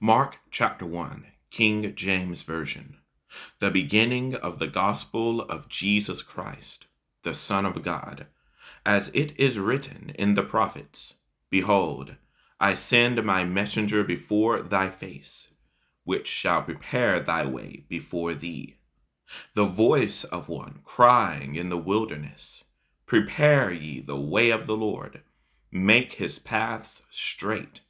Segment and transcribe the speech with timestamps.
[0.00, 2.96] Mark chapter 1, King James Version.
[3.60, 6.86] The beginning of the gospel of Jesus Christ,
[7.22, 8.26] the Son of God,
[8.84, 11.14] as it is written in the prophets
[11.48, 12.16] Behold,
[12.58, 15.48] I send my messenger before thy face,
[16.02, 18.76] which shall prepare thy way before thee.
[19.54, 22.64] The voice of one crying in the wilderness,
[23.06, 25.22] Prepare ye the way of the Lord,
[25.70, 27.80] make his paths straight.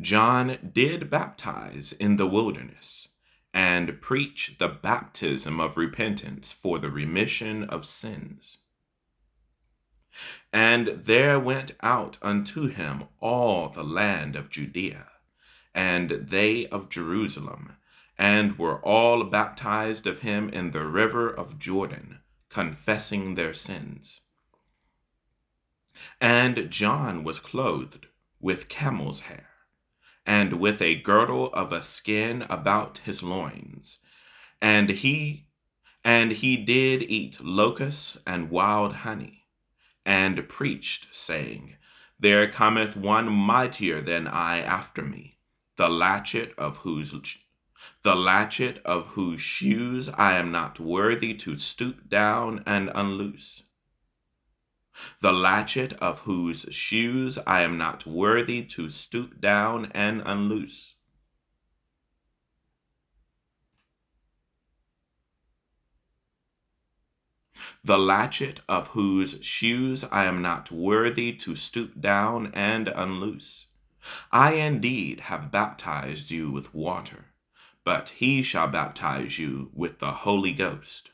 [0.00, 3.08] John did baptize in the wilderness
[3.54, 8.58] and preach the baptism of repentance for the remission of sins.
[10.52, 15.08] And there went out unto him all the land of Judea,
[15.74, 17.76] and they of Jerusalem,
[18.18, 24.20] and were all baptized of him in the river of Jordan, confessing their sins.
[26.20, 28.08] And John was clothed
[28.40, 29.51] with camel's hair
[30.26, 33.98] and with a girdle of a skin about his loins.
[34.60, 35.48] And he
[36.04, 39.44] and he did eat locusts and wild honey,
[40.04, 41.76] and preached, saying,
[42.18, 45.38] There cometh one mightier than I after me,
[45.76, 47.14] the latchet of whose
[48.02, 53.62] the latchet of whose shoes I am not worthy to stoop down and unloose
[55.20, 60.94] the latchet of whose shoes I am not worthy to stoop down and unloose.
[67.84, 73.66] The latchet of whose shoes I am not worthy to stoop down and unloose.
[74.30, 77.26] I indeed have baptized you with water,
[77.84, 81.11] but he shall baptize you with the Holy Ghost.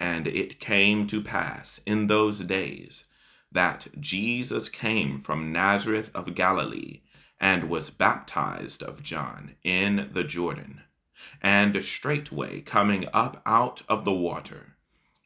[0.00, 3.04] And it came to pass in those days
[3.50, 7.00] that Jesus came from Nazareth of Galilee
[7.40, 10.82] and was baptized of John in the Jordan.
[11.42, 14.76] And straightway coming up out of the water,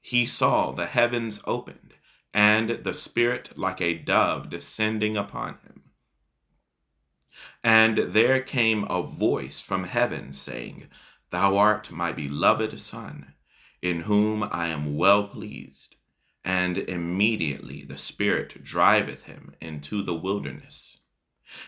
[0.00, 1.94] he saw the heavens opened,
[2.34, 5.90] and the Spirit like a dove descending upon him.
[7.64, 10.88] And there came a voice from heaven saying,
[11.30, 13.31] Thou art my beloved Son
[13.82, 15.96] in whom I am well pleased.
[16.44, 20.96] And immediately the Spirit driveth him into the wilderness.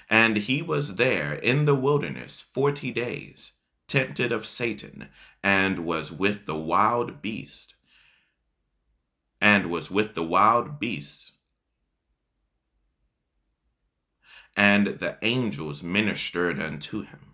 [0.08, 3.52] And he was there in the wilderness forty days,
[3.86, 5.10] tempted of Satan,
[5.42, 7.74] and was with the wild beast,
[9.40, 11.32] and was with the wild beasts.
[14.56, 17.33] And the angels ministered unto him.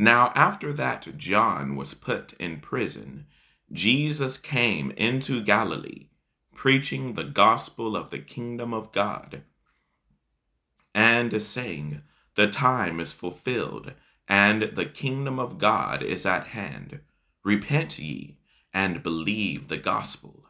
[0.00, 3.26] Now, after that John was put in prison,
[3.72, 6.06] Jesus came into Galilee,
[6.54, 9.42] preaching the gospel of the kingdom of God,
[10.94, 12.02] and saying,
[12.36, 13.92] The time is fulfilled,
[14.28, 17.00] and the kingdom of God is at hand.
[17.42, 18.38] Repent ye,
[18.72, 20.46] and believe the gospel.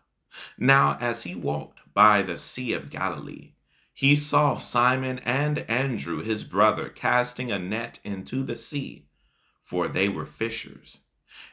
[0.59, 3.53] Now, as he walked by the Sea of Galilee,
[3.95, 9.08] he saw Simon and Andrew his brother casting a net into the sea
[9.69, 11.01] for they were fishers.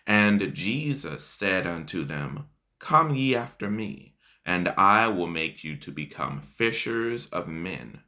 [0.08, 2.46] And Jesus said unto them,
[2.80, 4.16] Come ye after me,
[4.46, 8.04] and I will make you to become fishers of men.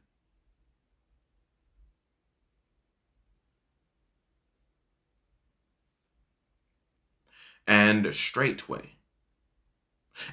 [7.66, 8.94] And straightway.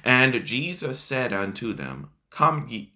[0.02, 2.94] And Jesus said unto them, Come ye.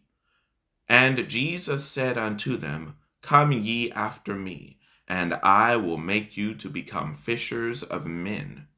[0.88, 4.79] And Jesus said unto them, Come ye after me
[5.10, 8.68] and I will make you to become fishers of men.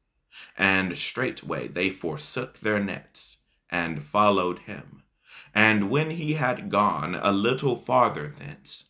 [0.57, 3.37] And straightway they forsook their nets
[3.69, 5.03] and followed him.
[5.55, 8.87] And when he had gone a little farther thence,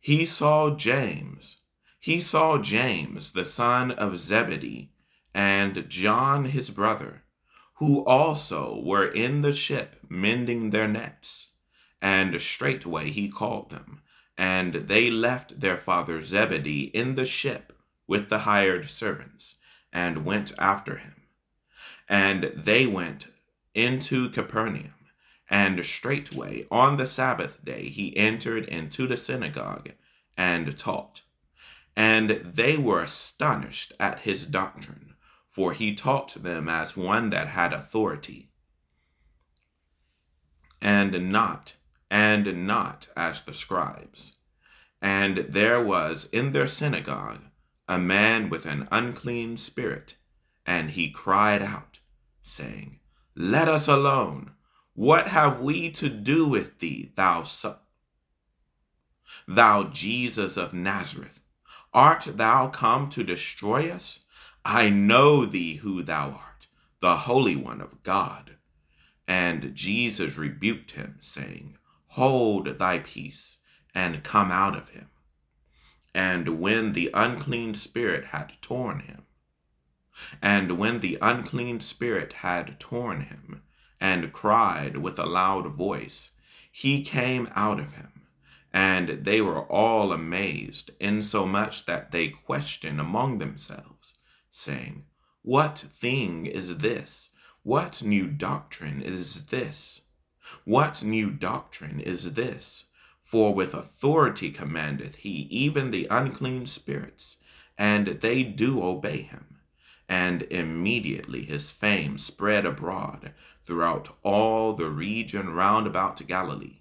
[0.00, 1.58] he saw James.
[2.00, 4.90] He saw James, the son of Zebedee,
[5.32, 7.22] and John his brother,
[7.74, 11.50] who also were in the ship mending their nets.
[12.02, 14.02] And straightway he called them
[14.42, 17.72] and they left their father Zebedee in the ship
[18.08, 19.54] with the hired servants,
[19.92, 21.14] and went after him.
[22.08, 23.28] And they went
[23.72, 25.06] into Capernaum,
[25.48, 29.92] and straightway on the Sabbath day he entered into the synagogue
[30.36, 31.22] and taught.
[31.94, 35.14] And they were astonished at his doctrine,
[35.46, 38.50] for he taught them as one that had authority,
[40.80, 41.76] and not
[42.12, 44.36] and not as the scribes.
[45.00, 47.40] And there was in their synagogue
[47.88, 50.16] a man with an unclean spirit,
[50.66, 52.00] and he cried out,
[52.42, 53.00] saying,
[53.34, 54.52] Let us alone.
[54.92, 57.76] What have we to do with thee, thou son?
[59.48, 61.40] Thou Jesus of Nazareth,
[61.94, 64.20] art thou come to destroy us?
[64.66, 66.66] I know thee who thou art,
[67.00, 68.56] the Holy One of God.
[69.26, 71.78] And Jesus rebuked him, saying,
[72.16, 73.56] Hold thy peace,
[73.94, 75.08] and come out of him.
[76.14, 79.24] And when the unclean spirit had torn him,
[80.42, 83.62] and when the unclean spirit had torn him,
[83.98, 86.32] and cried with a loud voice,
[86.70, 88.26] he came out of him.
[88.74, 94.18] And they were all amazed, insomuch that they questioned among themselves,
[94.50, 95.06] saying,
[95.40, 97.30] What thing is this?
[97.62, 100.02] What new doctrine is this?
[100.64, 102.84] What new doctrine is this?
[103.20, 107.38] For with authority commandeth he even the unclean spirits,
[107.78, 109.60] and they do obey him.
[110.08, 113.32] And immediately his fame spread abroad
[113.64, 116.80] throughout all the region round about Galilee.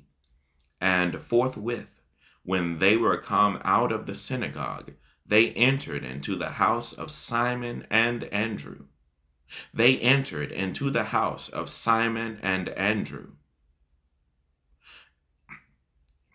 [0.81, 2.01] And forthwith,
[2.44, 4.91] when they were come out of the synagogue,
[5.25, 8.88] they entered into the house of Simon and Andrew.
[9.73, 13.35] They entered into the house of Simon and Andrew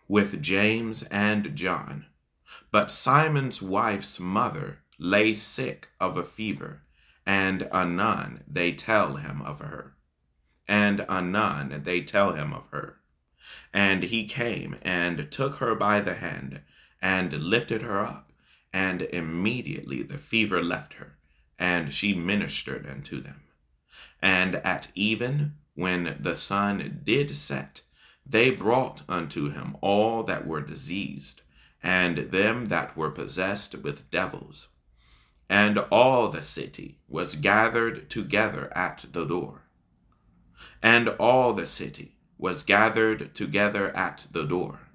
[0.07, 2.05] with James and John.
[2.71, 6.83] But Simon's wife's mother lay sick of a fever,
[7.25, 9.95] and anon they tell him of her.
[10.67, 12.97] And anon they tell him of her.
[13.73, 16.61] And he came and took her by the hand
[17.01, 18.31] and lifted her up,
[18.73, 21.17] and immediately the fever left her,
[21.59, 23.41] and she ministered unto them.
[24.21, 27.81] And at even, when the sun did set,
[28.29, 31.41] they brought unto him all that were diseased,
[31.81, 34.67] and them that were possessed with devils.
[35.49, 39.61] And all the city was gathered together at the door.
[40.83, 44.89] And all the city was gathered together at the door.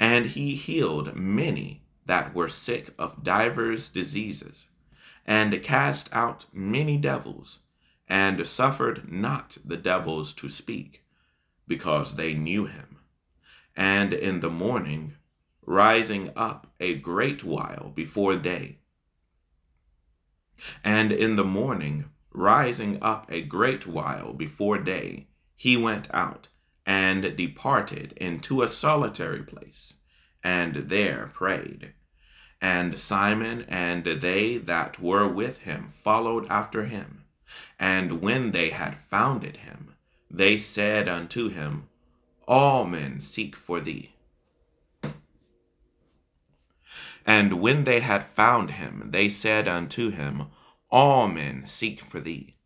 [0.00, 4.66] And he healed many that were sick of divers diseases,
[5.26, 7.60] and cast out many devils,
[8.08, 11.01] and suffered not the devils to speak,
[11.66, 12.98] because they knew him.
[13.76, 15.14] And in the morning,
[15.64, 18.78] rising up a great while before day,
[20.84, 25.26] and in the morning, rising up a great while before day,
[25.56, 26.48] he went out
[26.86, 29.94] and departed into a solitary place,
[30.42, 31.94] and there prayed.
[32.60, 37.24] And Simon and they that were with him followed after him.
[37.78, 39.91] And when they had founded him,
[40.32, 41.88] they said unto him,
[42.48, 44.14] All men seek for thee.
[47.24, 50.46] And when they had found him, they said unto him,
[50.90, 52.56] All men seek for thee.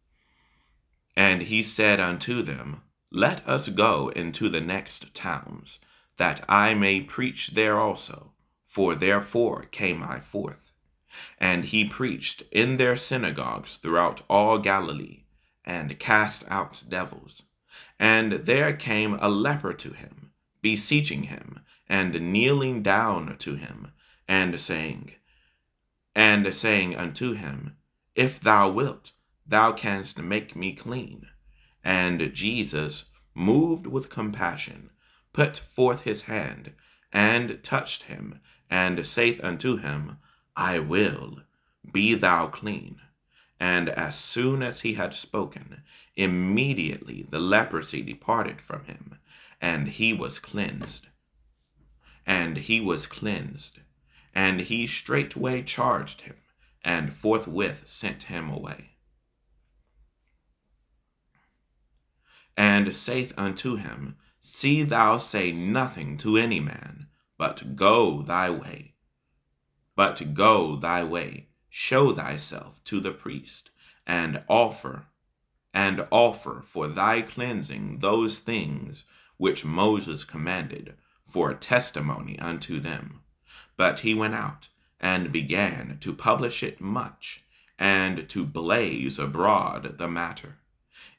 [1.17, 2.83] And he said unto them,
[3.13, 5.79] let us go into the next towns,
[6.17, 8.33] that I may preach there also,
[8.67, 10.73] for therefore came I forth.
[11.39, 15.23] And he preached in their synagogues throughout all Galilee,
[15.65, 17.45] and cast out devils.
[17.99, 20.33] And there came a leper to him,
[20.63, 23.93] beseeching him, and kneeling down to him,
[24.29, 25.13] and saying,
[26.15, 27.77] and saying unto him,
[28.15, 29.13] If thou wilt,
[29.47, 31.29] thou canst make me clean.
[31.85, 34.91] And Jesus, moved with compassion,
[35.33, 36.73] put forth his hand,
[37.13, 38.41] and touched him,
[38.71, 40.17] and saith unto him,
[40.57, 41.41] I will,
[41.93, 43.01] be thou clean.
[43.59, 45.83] And as soon as he had spoken,
[46.15, 49.19] immediately the leprosy departed from him,
[49.61, 51.09] and he was cleansed.
[52.27, 53.81] And he was cleansed.
[54.35, 56.37] And he straightway charged him,
[56.85, 58.97] and forthwith sent him away.
[62.57, 68.95] and saith unto him, See thou say nothing to any man, but go thy way.
[69.95, 71.49] But go thy way,
[71.79, 73.69] show thyself to the priest,
[74.07, 75.05] and offer,
[75.75, 79.05] and offer for thy cleansing those things
[79.37, 80.95] which Moses commanded,
[81.27, 83.21] for a testimony unto them.
[83.77, 84.69] But he went out,
[84.99, 87.45] and began to publish it much,
[87.79, 90.57] and to blaze abroad the matter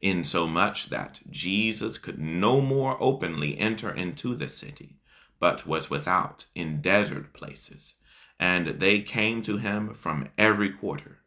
[0.02, 4.98] insomuch that Jesus could no more openly enter into the city,
[5.40, 7.94] but was without in desert places.
[8.40, 11.20] And they came to him from every quarter,